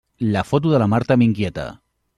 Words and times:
La 0.35 0.43
foto 0.51 0.71
de 0.71 0.79
la 0.85 0.89
Marta 0.95 1.19
m'inquieta. 1.23 1.69